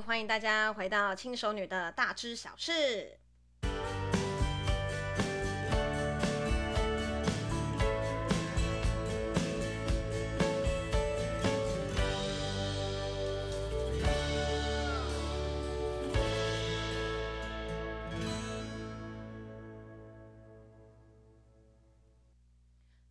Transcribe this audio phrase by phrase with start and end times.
[0.00, 3.16] 欢迎大家回到轻熟女的大知小事。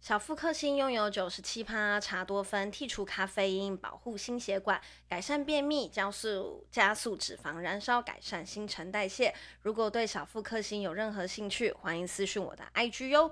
[0.07, 4.79] 小腹克星拥有九十七趴茶多酚，剔除咖啡因，保护心血管，
[5.09, 9.35] 改善便秘，加速加速脂肪燃烧，改善新陈代谢。
[9.63, 13.29] 如果对小腹克星有任何兴趣，欢迎私讯我的 IG 哟。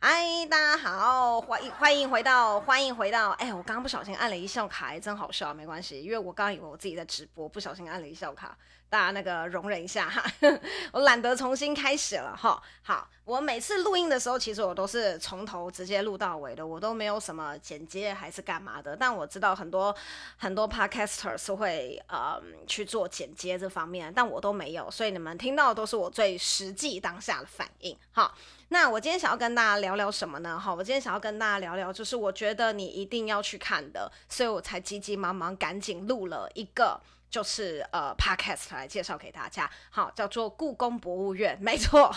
[0.00, 3.30] 嗨，大家好，欢迎欢迎回到欢迎回到。
[3.30, 8.56] 哎，我刚刚不小心按了一笑卡，真好笑，没关系，因为我刚刚以为我自己在直播，不小心按了一笑卡，
[8.88, 10.24] 大家那个容忍一下哈，
[10.92, 12.62] 我懒得重新开始了哈。
[12.80, 18.94] 好，我每次录音的时候，其实我都是从头直接录到尾的，我都没有什么剪接还是干嘛的。
[18.94, 19.92] 但我知道很多
[20.36, 28.32] 很多 podcasters 会呃去做剪接这方面，但我都没有，所以你们听到的都是我最实际当下的反应哈。
[28.70, 30.58] 那我今天想要跟大家聊聊什么呢？
[30.58, 39.70] 哈，我今天想要跟大家聊聊，就是我觉得你一定要去看的，所以我才急急忙忙赶紧录了一个，就是呃，podcast 来介绍给大家。
[39.90, 42.14] 好，叫做故宫博物院，没错，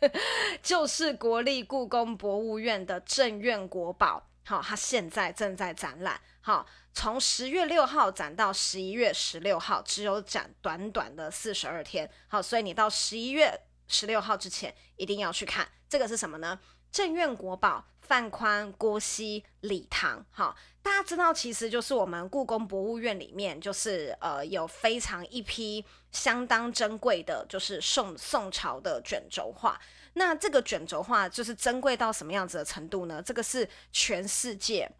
[0.62, 4.28] 就是国立故宫博物院的镇院国宝。
[4.44, 6.20] 好，它现在正在展览。
[6.40, 12.08] 好，从十月六号展到十一月十六号，只有展短短的四十二天。
[12.28, 15.68] 好，所以你到十一月十六号之前一定要去看。
[15.88, 16.58] 这个是什么呢？
[16.90, 20.24] 镇院国宝范宽、郭熙、李唐。
[20.30, 29.78] 好，大家知道，其实就是我们故宫博物院里面，就是呃有非常一批相当珍贵的，就是宋宋朝的卷轴画。
[30.14, 33.22] 那这个卷轴画就是珍贵到什么样子的程度呢？
[33.22, 34.90] 这个是全世界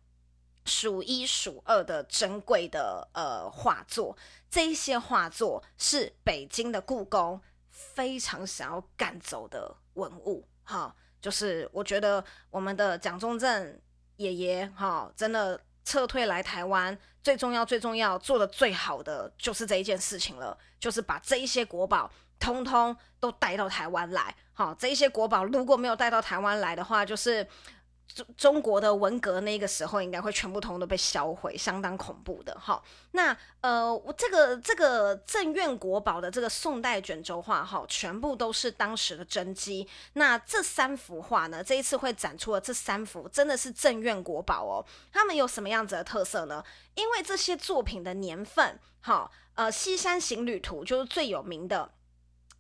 [0.67, 4.17] 数一数二的珍贵的呃画作。
[4.51, 7.41] 这一些画作是北京的故宫
[7.95, 10.47] 非常想要赶走的文物。
[10.65, 13.81] 哈，就是我觉得我们的蒋中正
[14.17, 24.35] 爷爷哈，真的撤退来台湾，最重要、最重要做的最好的就是这一件事情了，就是把这一些国宝通通都带到台湾来。
[24.53, 27.47] 好，这一些国宝如果没有带到台湾来的话，就是。
[28.15, 32.83] 中中国的文革那个时候应该会全部通通都被销毁，相当恐怖的哈。
[33.13, 39.87] 那呃，我这个这个镇院国宝的这个宋代卷轴画哈，全部都是当时的真迹。
[40.15, 44.85] 那这三幅画呢，这一次会展出的这三幅真的是镇院国宝哦。
[45.13, 46.65] 他们有什么样子的特色呢？
[46.95, 51.91] 因为这些作品的年份，哈，呃，《西山行旅图》就是最有名的。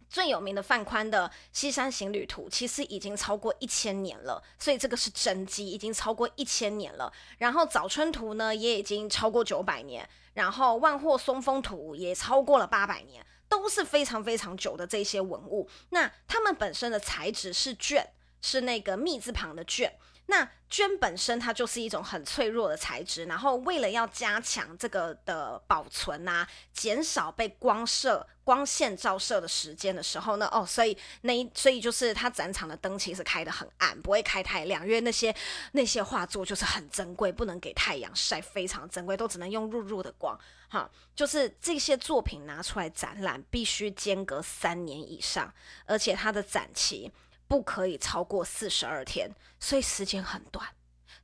[0.08, 7.12] 最有名的范宽的《西山行旅图》其实已经超过一千年了，所以这个是真迹，已经超过一千年了。
[7.38, 15.68] 然后《早春图》呢也已经超过九百年，然后《万壑松风图》也超过了八百年，都是非常非常久的这些文物。
[15.90, 18.06] 那它们本身的材质是绢，
[18.40, 19.90] 是那个密字旁的绢。
[20.28, 35.32] 那绢本身它就是一种很脆弱的材质，然后为了要加强这个的保存啊，减少被光射、光线照射的时间的时候呢，哦，所以那一所以就是它展场的灯其实开得很暗，不会开太亮，因为那些
[35.70, 40.36] 那些画作就是很珍贵，不能给太阳晒，非常珍贵，都只能用弱弱的光。
[40.68, 45.54] 哈，就是这些作品拿出来展览，必须间隔三年以上，
[45.84, 47.12] 而且它的展期。
[47.48, 49.30] 不可以超过四十二天，
[49.60, 50.66] 所以时间很短，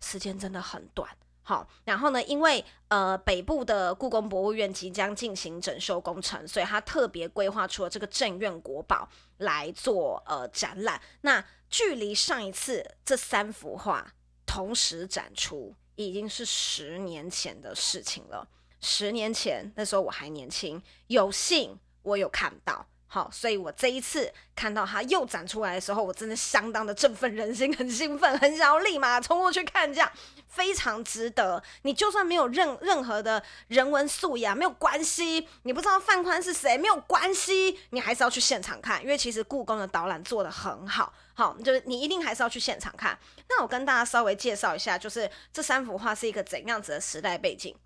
[0.00, 1.09] 时间真的很短。
[1.44, 11.03] 好，然后呢，因为呃北部的故宫博物院即将进行整修工程，所以他特别规划出了这个镇院国宝来做呃展览。
[11.22, 14.15] 那距离上一次这三幅画
[14.47, 18.47] 同时展出，已经是十年前的事情了。
[18.81, 22.87] 十年前那时候我还年轻，有幸我有看到。
[23.15, 30.11] 好，所以我这一次看到它又展出来的时候，我真的相当的振奋人心，很兴奋，很想要立马冲过去看，这样
[30.49, 31.62] 非常值得。
[31.83, 43.19] 你就算没有任任何的人文素养，没有关系，你不知道范宽是谁，没有关系，你还是要去现场看，因为其实故宫的导览做得很好，好，就是你一定还是要去现场看。
[43.50, 47.76] 那我跟大家稍微介绍一下，就是这三幅画是一个怎样子的时代背景。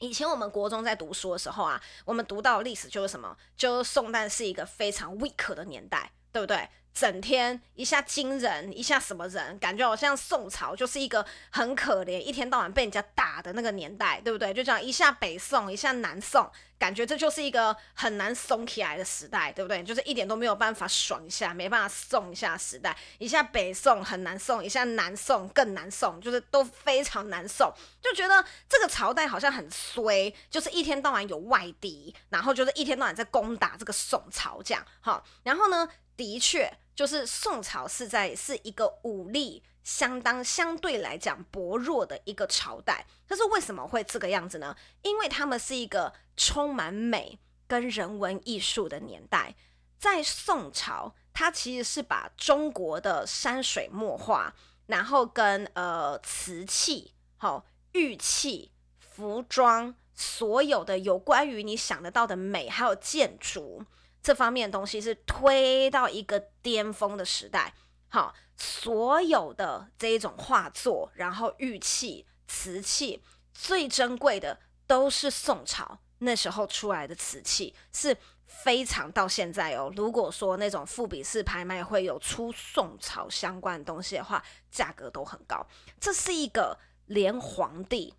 [0.00, 3.36] 以前我们国中在读书的时候啊，我们读到历史就是什么？
[3.54, 6.68] 就是宋代是一个非常 weak 的年代对不对？
[6.92, 14.52] 整天一下金人，一下什么人，感觉好像宋朝就是一个很可怜，一天到晚被人家打的那个年代，对不对？
[14.52, 16.50] 就这样一下北宋，一下南宋，
[16.80, 19.80] 感觉这就是一个很难松起来的时代，对不对？
[19.84, 22.94] 就是一点都没有办法爽一下，没办法松一下时代。
[23.18, 27.72] 一下北宋很难松，一下南宋更难松，就是都非常难松，
[28.02, 34.84] 就觉得这个朝代好像很衰，就是一天到晚有外敌，然后就是一天到晚在攻打这个宋朝这样。
[35.00, 35.88] 哈，然后呢，
[36.20, 36.70] 的确。
[36.94, 44.76] 就是宋朝是在是一个武力相当相对来讲薄弱的一个朝代，可是为什么会这个样子呢？
[45.00, 49.54] 因为他们是一个充满美跟人文艺术的年代，
[49.98, 63.82] 在宋朝，它其实是把中国的山水墨画，然后跟呃瓷器、好玉器、服装，所有的有关于你想得到的美，还有建筑。
[64.22, 67.72] 这方面的东西是推到一个巅峰的时代，
[68.08, 73.22] 好，所有的这一种画作，然后玉器、瓷器，
[73.54, 78.14] 最珍贵的都是宋朝那时候出来的瓷器，是
[78.44, 79.90] 非常到现在哦。
[79.96, 85.66] 如果说那种富比士拍卖会有出宋朝相关的东西的话，价格都很高。
[85.98, 88.12] 这是一个连皇帝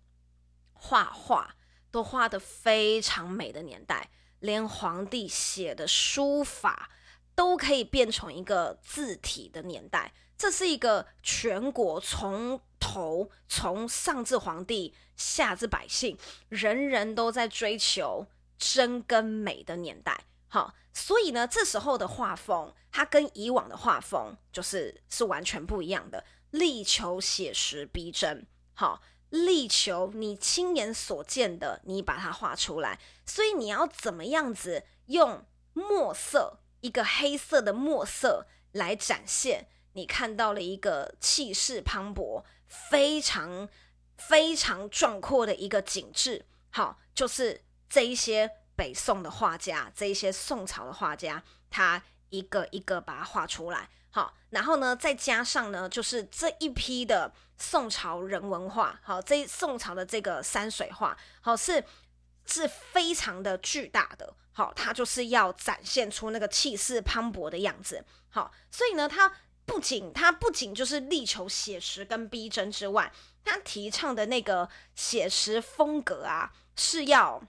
[0.72, 1.54] 画画
[1.92, 4.10] 都画得非常美的年代。
[4.42, 6.90] 连皇帝写的书法
[7.34, 16.18] 都可以变成一个字体的年代，这是一个全国从头从上至皇帝下至百姓，
[16.48, 18.26] 人人都在追求
[18.58, 20.24] 真跟美的年代。
[20.48, 28.44] 好，所以呢，这时候的画风，它跟以往的画风就是是完全不一样的，力求写实逼真。
[28.74, 29.00] 好。
[29.32, 33.00] 力求你亲眼所见的，你把它画出来。
[33.24, 39.68] 所以你要怎么样子用墨色，一个黑色的墨色来展现？
[39.94, 43.68] 你看到了一个气势磅礴、非常
[44.18, 46.44] 非常壮阔的一个景致。
[46.68, 53.88] 好，就是这一些北宋的画家，这一些宋朝的画家，他一个一个把它画出来。
[54.14, 61.82] 好，然后呢，再加上呢，就是这一批的宋朝人文化，好，这宋朝的这个山水画，好，是
[62.44, 69.32] 是非常的巨大的，好，它就是要展现出那个气势磅礴的样子，好，所以呢，它
[69.64, 73.10] 不仅它不仅就是力求写实跟逼真之外，
[73.42, 77.42] 它提倡的那个写实风格啊，是要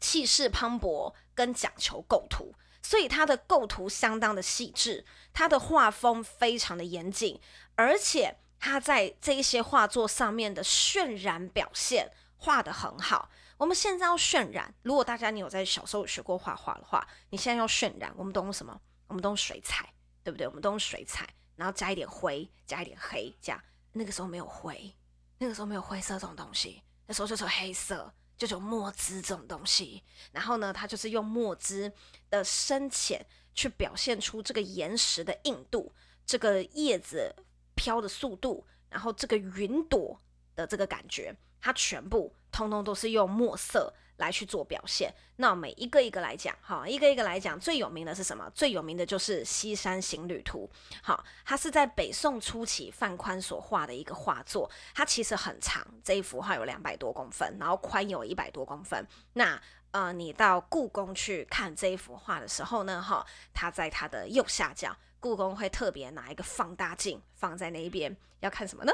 [0.00, 2.54] 气势磅礴跟讲求构图。
[2.84, 7.40] 所以它的构图相当的细致，它的画风非常的严谨，
[7.74, 13.30] 而且它在这一些画作上面的渲染表现画得很好。
[13.56, 18.78] 我们现在要渲染，如果大家你有在小时候学过画画的话，你现在要渲染，我们都用什么？
[19.06, 19.90] 我们都用水彩，
[20.22, 20.46] 对不对？
[20.46, 21.26] 我们都用水彩，
[21.56, 23.58] 然后加一点灰，加一点黑，这样。
[23.92, 24.94] 那个时候没有灰，
[25.38, 28.12] 那个时候没有灰色这种东西，那时候就是黑色。
[28.36, 30.02] 这种墨汁这种东西，
[30.32, 31.92] 然后呢，它就是用墨汁
[32.30, 35.92] 的深浅去表现出这个岩石的硬度，
[36.26, 37.34] 这个叶子
[37.74, 40.20] 飘的速度，然后这个云朵
[40.54, 43.94] 的这个感觉，它全部通通都是用墨色。
[44.16, 48.48] 来去做表现，那每一个一个来讲，哈，一个一个来讲，最有名的是什么？
[48.54, 50.70] 最有名的就是《西山行旅图》。
[51.02, 59.06] 好，它是在北宋初期范宽所画的一个画作，它其实很长，这一幅画有两百多公分，然后宽有一百多公分。
[59.32, 68.92] 那呃，你到故宫去看这一幅画的时候呢，哈，它在它的右下角，故宫会特别拿一个放大镜放在那一边，要看什么呢？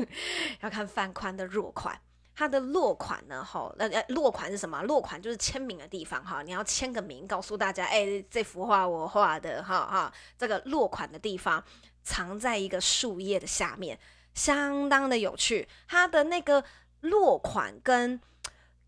[0.60, 2.00] 要看范宽的落款。
[2.36, 3.44] 它的落款呢？
[3.44, 4.82] 哈，那，落款是什么？
[4.82, 6.42] 落款就是签名的地方哈。
[6.42, 10.12] 你要签个名，告诉大家，哎、这幅画我画的，哈哈。
[10.36, 11.62] 这个落款的地方
[12.02, 13.98] 藏在一个树叶的下面，
[14.34, 15.68] 相当的有趣。
[15.86, 16.64] 它的那个
[17.02, 18.20] 落款跟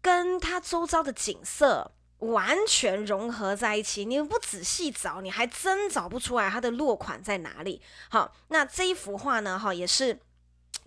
[0.02, 7.80] 跟它周遭的景色完全融合在一起，你不仔细找，你还真找不出来它的落款在哪里。
[8.10, 9.56] 好，那这一幅画呢？
[9.56, 10.18] 哈，也是。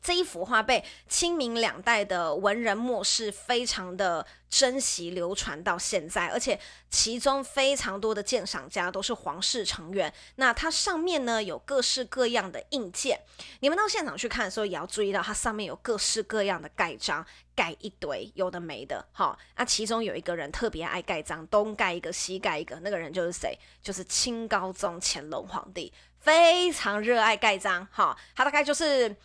[0.02, 10.12] 这一幅画被清明两代的文人墨士非常的珍惜，流传到现在，而且其中非常多的鉴赏家都是皇室成员。
[10.36, 13.20] 那它上面呢，有各式各样的印鉴，
[13.60, 19.06] 你们到现场去看的时候也要注意到，它上面有各式各样的盖章，盖一堆有的没的。
[19.12, 23.58] 好，那其中有一个人特别爱盖章，东盖一个西盖一个，那个人就是谁？
[23.84, 27.88] 就是清高宗乾隆皇帝，非常热爱盖章。
[27.92, 29.16] 好，他大概就是。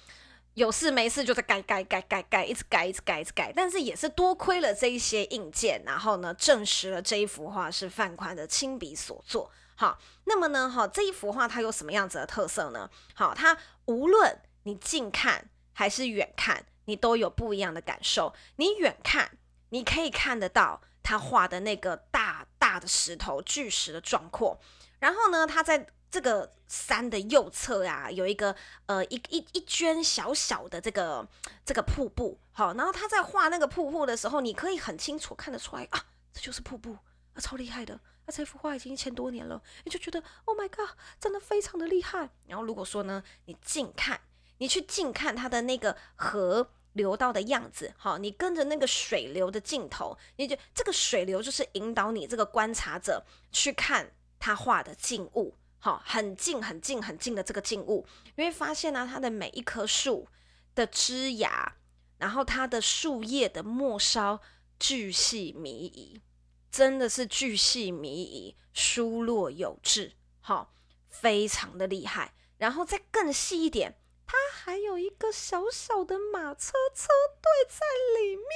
[0.55, 9.51] 有事没事就在改改改改改，一直改一直改一直改，但是也是多亏了这一些硬件，然后呢，证实了这一幅画是范宽的亲笔所作。
[9.75, 12.89] 好，那么呢，哈，这一幅画它有什么样子的特色呢？
[13.15, 18.33] 好，它无论你近看还是远看，你都有不一样的感受。
[18.57, 19.37] 你远看，
[19.71, 24.61] 你可以看得到他画的那个大大的石头巨石的壮阔，
[25.01, 25.89] 然后呢，他在。
[26.15, 28.55] 这个山的右侧呀、啊，有一个
[28.87, 31.27] 呃一一一圈小小的这个
[31.65, 42.31] 这个瀑布，好，然后他在画那个瀑布的时候，你可以很清楚看得出来啊，这就是瀑布啊，超厉害的，啊，这幅画已经一千多年了，你就觉得 Oh my God，真的非常的厉害。
[42.47, 44.21] 然后如果说呢，你近看，
[44.59, 55.57] 你去近看它的那个河流到的样子，好，你跟着那个水流的镜头，你就这个水流就是引导你这个观察者去看他画的静物。
[55.85, 60.27] 好，很近很近很近的这个静物，你会发现呢、啊，它的每一棵树
[60.75, 61.77] 的枝芽，
[62.17, 64.41] 然后它的树叶的末梢，
[64.79, 66.23] 巨细靡遗，
[66.71, 70.73] 真的是巨细靡遗，疏落有致，好，
[71.11, 72.33] 非常的厉害。
[72.57, 73.95] 然后再更细一点，
[74.27, 77.09] 它还有一个小小的马车车
[77.43, 77.85] 队在
[78.19, 78.47] 里面，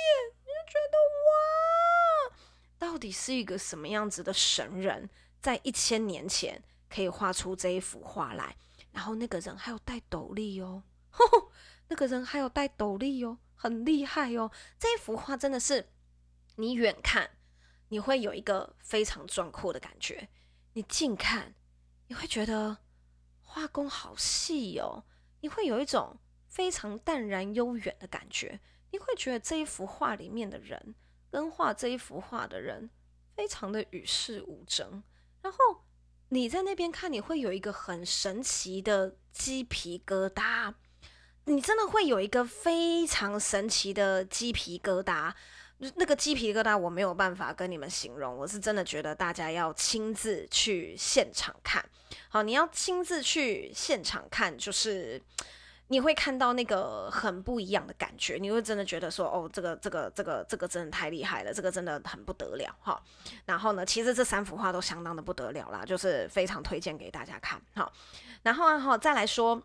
[0.41, 0.97] 你就觉得
[1.29, 2.37] 哇，
[2.79, 5.11] 到底是一个什么样子的神人，
[5.43, 6.65] 在一千年前。
[6.89, 8.57] 可以画出这一幅画来，
[8.93, 11.51] 然后那个人还有戴斗笠哦，呵呵，
[11.89, 14.51] 那个人还有戴斗笠哦，很厉害哦。
[14.79, 15.91] 这一幅画真的是，
[16.57, 17.31] 你远看
[17.89, 20.29] 你会有一个非常壮阔的感觉，
[20.73, 21.55] 你近看
[22.07, 22.79] 你会觉得
[23.43, 25.05] 画工好细哦，
[25.41, 28.61] 你会有一种非常淡然悠远的感觉，
[28.93, 30.95] 你会觉得这一幅画里面的人
[31.31, 32.89] 跟画这一幅画的人
[33.37, 35.03] 非常的与世无争，
[35.43, 35.85] 然后。
[36.31, 40.75] 你在那边看，你会有一个很神奇的鸡皮疙瘩，
[41.45, 45.33] 你真的会有一个非常神奇的鸡皮疙瘩。
[45.97, 51.85] 那个鸡皮疙瘩我没有办法跟你们形容，我是真的觉得大家要亲自去现场看。
[52.29, 55.23] 好，你要亲自去现场看，就是。
[55.89, 63.03] 你会看到那个很不一样的感觉，你会真的觉得说，哦，这个这个这个这个真的太厉害了，这个真的很不得了哈。
[63.45, 67.91] 然后呢，其实这三幅画都相当的不得了啦，就是非常推荐给大家看哈。
[68.43, 69.63] 然后啊哈，再来说。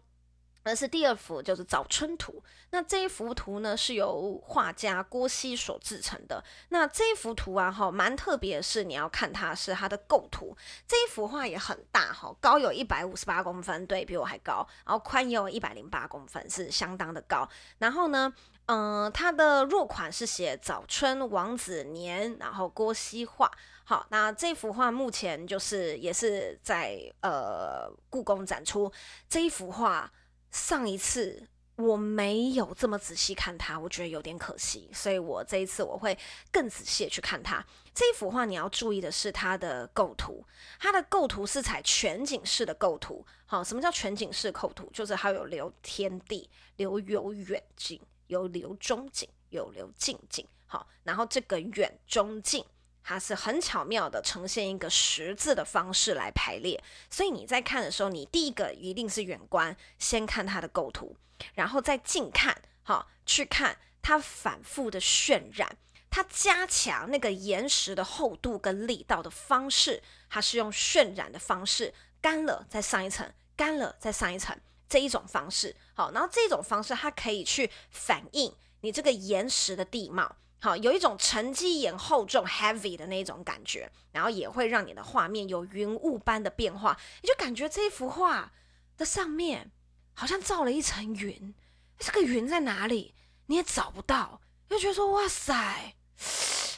[0.63, 2.34] 而是第二幅，就是《早春图》。
[2.72, 6.43] 那这一幅图呢，是由画家郭熙所制成的。
[6.70, 10.55] 那这一幅图啊，哈，蛮特别是，你要看它是它的构图。
[10.88, 14.67] 这一幅画也很大，哈，高有一百五十八公分，对，比我还高。
[14.86, 17.48] 然后宽也有一百零八公分，是相当的高。
[17.77, 18.34] 然后呢，
[18.65, 23.51] 嗯、它的落款是写“早春王子年”，然后郭熙画。
[23.84, 28.91] 好，那这幅画目前就是也是在呃故宫展出
[29.29, 30.12] 这一幅画。
[30.53, 36.15] 上一次我没有这么仔细看它，我觉得有点可惜，所以我这一次我会
[36.51, 37.65] 更仔细去看它。
[37.91, 40.45] 这一幅画你要注意的是它的构图，
[40.79, 43.25] 它的构图是采全景式的构图。
[43.48, 44.88] 好，什么叫全景式构图？
[44.93, 50.48] 就是它有留天地，留有远景，有留中景，有留近景。
[50.67, 52.63] 好，然后这个远中近。
[53.03, 61.15] 它是很巧妙的呈现一个十字的方式来排列，所以你在看的时候，你第一个一定是远观，先看它的构图，
[61.53, 65.77] 然后再近看，好，去看它反复的渲染，
[66.10, 74.57] 它加强那个岩石的厚度跟力道的方式，它是用渲染的方式，干了再上一层，干了再上一层
[74.88, 80.38] 这一种方式，好，然后这种方式它可以去反映你这个岩石的地貌。
[80.63, 88.53] 好，有一种沉积岩厚重 heavy 的那种感觉，然后也会让你的画面有云雾般的变化，你就感觉这一幅画
[88.96, 89.70] 的上面
[90.13, 91.53] 好像罩了一层云，
[92.00, 93.13] 这个云在哪里？
[93.48, 94.39] 你也找不到，
[94.70, 95.96] 就觉得说哇塞，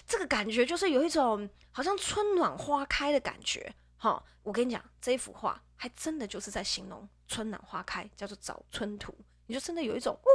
[0.08, 3.72] 这个感觉就是有一种好像春暖花开的感觉。
[3.98, 9.15] 哈，我跟你讲，这一幅画还真的就是在形容春暖花开，叫做早春图。
[9.46, 10.30] 你就真的有一种哦，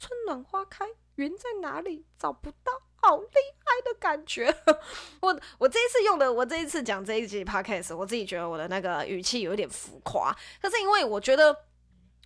[0.00, 2.04] 春暖花开，云在哪里？
[2.18, 2.72] 找不到。
[3.00, 3.26] 好厉
[3.64, 4.54] 害的感觉！
[5.20, 11.56] 我我这一次用的，我这一次讲这一集 podcast，我自己觉得我的那个语气有点浮夸，可是因为我觉得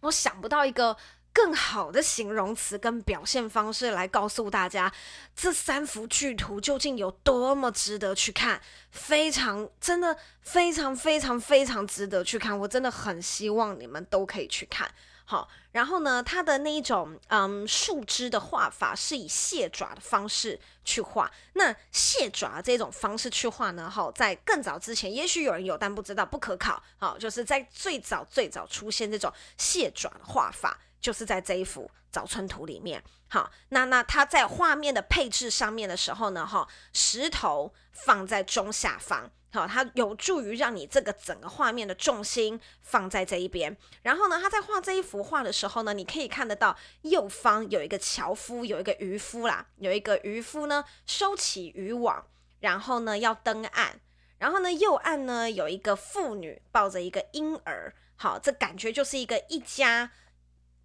[0.01, 0.97] 我想不到一个
[1.33, 4.93] 更好的形容词跟表现方式来告诉大家
[5.37, 8.61] 这三幅巨图究竟有多么值得去看，
[8.91, 14.91] 非常真的非常非常非常值得去看，我真的很希望你们都可以去看。
[15.25, 21.31] 好，然后呢，它的那一种嗯树枝的画法是以蟹爪的方式去画。
[21.55, 26.83] 那蟹爪这种方式去画呢，好，在更早之前，也许有人有，但不知道，不可考。
[26.99, 33.03] 好，就是在最早最早出现这种蟹爪画法，就是在这一幅早春图里面。
[33.29, 43.77] 好，那那它在画面的配置上面的时候呢，哈，石头放在中下方，好，它有助于让你这个整个画面的重心放在这一边。
[44.01, 52.25] 然后呢，他在画这一幅画的时候呢，你可以看得到右方有一个樵夫，有一个渔夫啦，有一个渔夫呢收起渔网，
[52.61, 53.91] 然后呢要登岸，
[54.39, 60.13] 然后呢右岸呢有一个妇女抱着一个婴儿，好，这感觉就是一个一家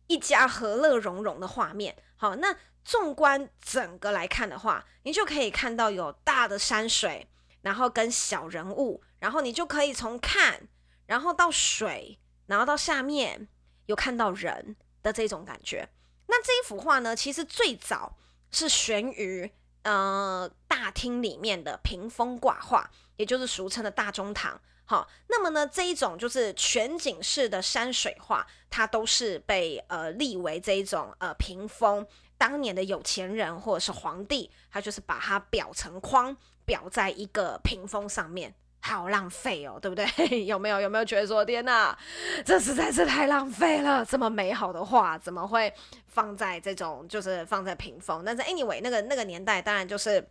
[0.08, 1.96] 一家和乐融融的画面。
[2.18, 7.28] 好，那纵观整个来看的话，你就可以看到有大的山水，
[7.68, 10.70] 然后跟小人物，然后你就可以从看，
[11.06, 13.50] 然后到水，然后到下面
[13.88, 15.90] 有看到人的这种感觉。
[16.28, 18.16] 那这一幅画呢，其实最早
[18.52, 24.62] 是悬于呃大厅里面的屏风挂画，也就是俗称的大中堂。
[24.86, 32.08] 好，那么呢，这一种就是全景式的山水画，它都是被呃立为这一种呃屏风。
[32.38, 40.46] 当年的有钱人或者是皇帝，他就是把它裱成框，裱在一个屏风上面，好浪费哦，对不对？
[40.46, 41.98] 有没有有没有觉得说，天哪，
[42.46, 44.06] 这实在是太浪费了！
[44.06, 45.74] 这么美好的画，怎么会
[46.08, 48.22] 放在这种就是放在屏风？
[48.26, 50.30] 但是 anyway，那个那个年代当然就是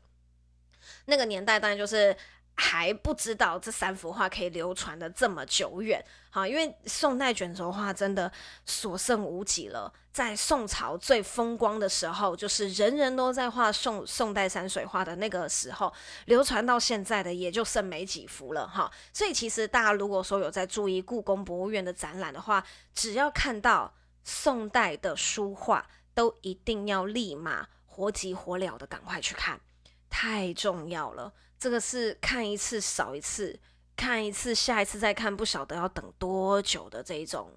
[1.07, 2.17] 那个年代当然就是。
[2.57, 8.33] 还不知道这三幅画可以流传的这么久远，哈，因为宋代卷轴画真的
[8.65, 9.93] 所剩无几了。
[10.11, 15.93] 在宋朝最风光的时候，就是人人都在画宋宋代山水画的那个时候，
[16.25, 18.91] 流传到现在的也就剩没几幅了，哈。
[19.13, 23.93] 所以其实大家如果说有在注意故宫博物院的展览的话，只要看到
[24.25, 29.61] 宋代的书画，都一定要立马活急活燎的赶快去看，
[30.09, 31.35] 太重要了。
[31.59, 33.59] 这个是看一次少一次，
[33.97, 37.51] 看一次下一次再看，不晓得要等多久的这一种。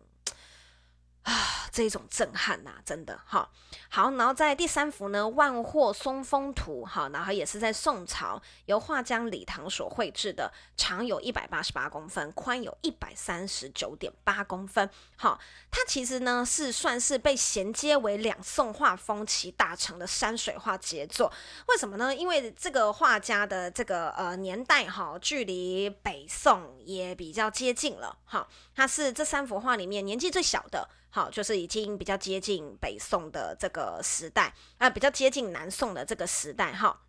[1.30, 3.48] 啊，这种震撼呐、真的哈
[3.88, 14.90] 好，然后在第三幅呢，《万壑松风图》哈，然后也是在宋朝由画家李唐所绘制的，长有一百八十八公分，宽有一百三十九点八公分。
[15.18, 21.32] 好，它其实呢是算是被衔接为两宋画风齐大成的山水画杰作。
[21.68, 22.16] 为什么呢？
[22.16, 28.48] 因为这个画家的这个呃年代哈，距离北宋也比较接近了哈。
[28.76, 30.90] 他是这三幅画里面年纪最小的。
[31.10, 37.02] 好，就是已经比较接近北宋的这个时代啊、比较接近南宋的这个时代哈。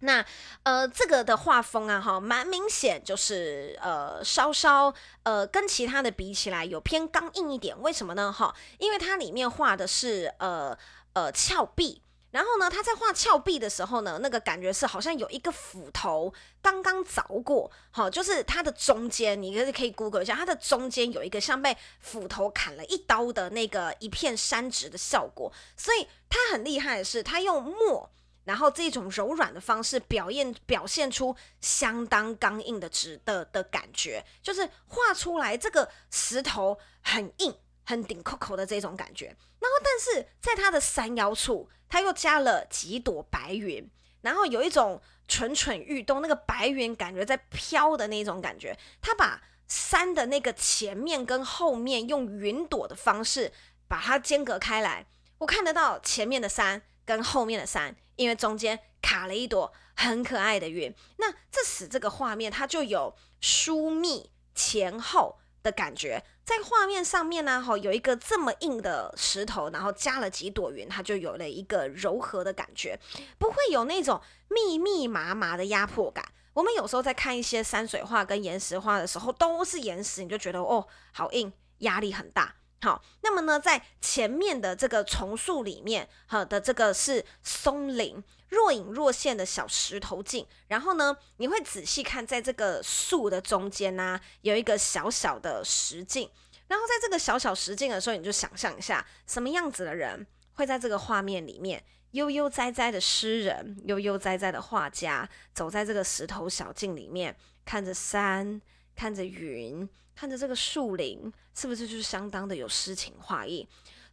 [0.00, 0.24] 那
[0.62, 4.94] 呃，这个的画风啊，哈，蛮明显，就是呃，稍稍
[5.24, 7.78] 呃，跟其他的比起来有偏刚硬一点。
[7.80, 8.32] 为什么呢？
[8.32, 10.76] 哈，因为它里面画的是呃
[11.12, 12.02] 呃峭壁。
[12.30, 25.52] 然后呢，他在画峭壁的时候呢，那个感觉是好像有一个斧头刚刚凿过，好，就是它的中间，你可以可以 Google 一下，它的中间有一个像被斧头砍了一刀的那个一片山直的效果。
[25.76, 28.10] 所以他很厉害的是，他用墨，
[28.44, 37.54] 然后这种柔软的方式表现表现出相当刚硬的直的的感觉，就是画出来这个石头很硬。
[37.82, 39.26] 很顶扣扣的这种感觉，
[39.58, 43.86] 然后但是在它的山腰处，它又加了几朵白云，
[44.22, 48.78] 然后有一种蠢蠢欲动，那个白云感觉在飘的那种感觉。
[49.02, 53.52] 它把山的那个前面跟后面用云朵的方式
[53.86, 55.06] 把它间隔开来，
[55.38, 60.94] 我看得到前面的山跟后面的山，因为中间卡了一朵很可爱的云。
[61.18, 66.22] 那这使这个画面它就有疏密前后的感觉。
[66.44, 72.98] 在画面上面呢，哈，有一个这么硬的石头，然后加了几朵云，它就有了一个柔和的感觉，
[73.38, 76.24] 不会有那种密密麻麻的压迫感。
[76.52, 82.56] 我们有时候在看一些山水画跟岩石画的时候，都是岩石，你就觉得哦，好硬，压力很大。
[82.82, 88.22] 好，那么呢，在前面的这个丛树里面，好的这个是松林。
[88.48, 96.28] 若隐若现的小石头镜，然后呢，你会仔细看，在这个树的中间呢、有一个小小的石径。
[96.66, 101.84] 然后在这个小小石径的时候，你就想象一下，什么样子的人会在这个画面里面？
[102.10, 108.60] 悠悠哉哉的诗人，悠悠哉哉的画家，走在这个石头小径里面，看着山，
[108.96, 109.88] 看着云，
[110.20, 113.66] 看着这个树林，是不是就是相当的有诗情画意？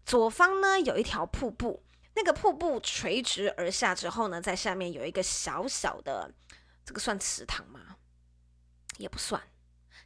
[0.05, 1.83] 左方呢，有一条瀑布。
[2.15, 6.31] 那个瀑布垂直而下之后呢，在下面有一个小小的，
[6.85, 7.97] 这个算池塘吗？
[8.97, 9.49] 也不算，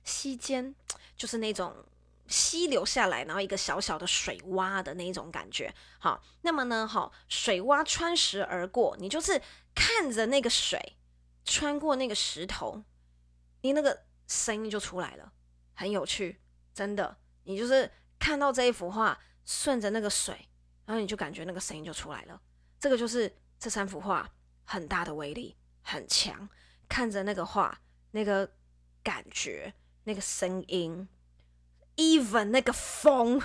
[0.03, 0.73] 溪间
[1.15, 1.85] 就是那种
[2.25, 5.71] 溪流下来，然后一个小小的水洼的那一种感觉。
[5.99, 9.39] 好，那么呢，好，水洼穿石而过，你就是
[9.75, 10.97] 看着那个水
[11.45, 12.81] 穿过那个石头，
[13.61, 15.31] 你那个声音就出来了，
[15.73, 16.41] 很有趣，
[16.73, 19.19] 真的，你就是看到这一幅画。
[19.43, 20.47] 顺着那个水，
[20.85, 22.39] 然后你就感觉那个声音就出来了。
[22.79, 24.29] 这个就是这三幅画
[24.63, 26.47] 很大的威力，很强。
[26.87, 27.81] 看着那个画，
[28.11, 28.49] 那个
[29.03, 31.09] 感觉，那个声音
[31.95, 33.41] ，even 那个风，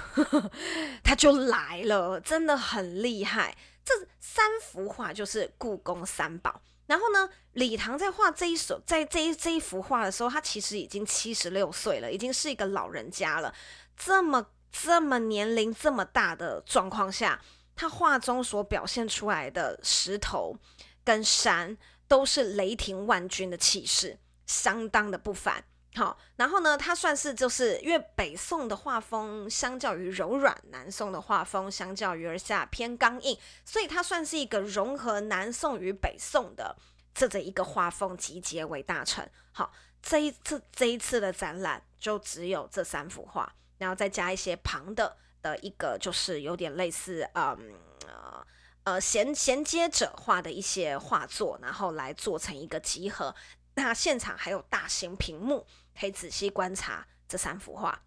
[1.02, 3.56] 它就来了，真的很厉害。
[3.82, 6.60] 这三幅画就是故宫三宝。
[6.86, 13.52] 然后呢，李唐在画这一首，在这一这一幅画的时候，他其实已经七十六岁了，已经是一个老人家了。
[13.96, 17.40] 这么这么年龄这么大的状况下，
[17.74, 20.56] 他画中所表现出来的石头
[21.02, 25.64] 跟山，都是雷霆万钧的气势，相当的不凡。
[25.96, 36.76] 好，然后呢，它算是就是因为北宋的画风相较于柔软，南宋的画风相较于而下偏刚硬，所以它算是一个融合南宋与北宋的
[37.14, 39.26] 这这一个画风集结为大成。
[39.52, 47.72] 好，这一次这一次的展览就只有这三幅画，然后再加一些旁的的一个就是有点类似嗯
[48.06, 48.46] 呃
[48.84, 53.34] 呃衔衔接者画的一些画作，然后来做成一个集合。
[53.76, 55.66] 那现场还有大型屏幕，
[55.98, 58.02] 可以仔细观察这三幅画。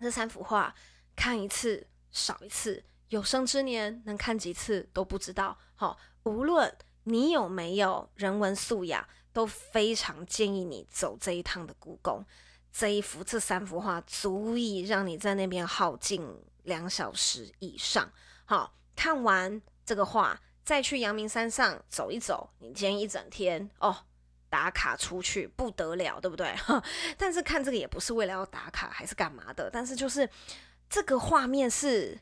[0.00, 0.74] 这三幅画
[1.14, 5.56] 看一次少一次，有生之年能看几次都不知道。
[5.76, 12.24] 好，无论你有没有人文素养，都非常建议你走这一趟的故宫。
[12.72, 18.10] 这一幅这三幅画足以让你在那边耗尽两小时以上。
[18.46, 24.06] 好，看完这个画，再去阳明山上走一走，你今天一整天哦。
[24.54, 26.54] 打卡出去不得了，对不对？
[27.18, 29.68] 但是看这个也不是为了要打卡，还是干嘛的？
[29.68, 30.30] 但是就是
[30.88, 32.16] 这个画面是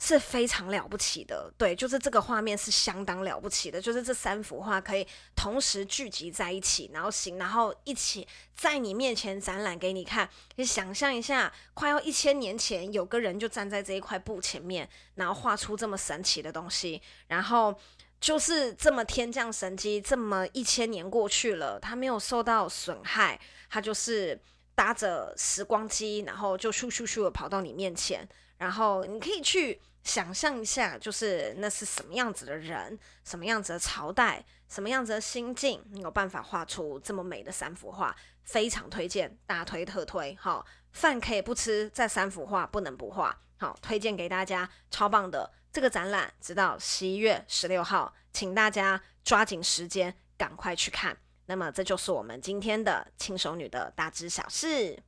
[0.00, 10.28] 是非常了不起的，对，就是这个画面是相当了不起的，就是这三幅画可以同时聚集在一起，然后行，然后一起在你面前展览给你看。
[10.56, 17.78] 你想象一下，快要一千年前，有个人就站在这一块布前面，然后画出这么神奇的东西，然后。
[18.20, 24.40] 就是这么天降神机，这么一千年过去了，它没有受到损害，它就是
[24.74, 45.52] 搭着时光机，然后就咻咻咻的跑到你面前，然后你可以去想象一下，就是那是什么样子的人，什么样子的朝代，什么样子的心境，你有办法画出这么美的三幅画，非常推荐，大推特推，好，饭可以不吃，这三幅画不能不画，好，推荐给大家，超棒的。
[45.72, 51.16] 这个展览直到十一月十六号，请大家抓紧时间，赶快去看。
[51.46, 54.98] 那么，这就是我们今天的轻熟女的大知小事。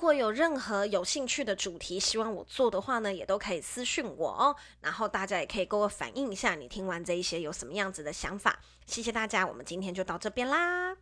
[0.00, 4.56] 如果有任何有兴趣的主题，希望我做的话呢，也都可以私讯我哦。
[4.80, 8.58] 然后大家也可以跟我反映一下，你听完这一些有什么样子的想法。
[8.86, 10.96] 谢谢大家，我们今天就到这边啦，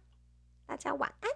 [0.66, 1.30] 大家晚安。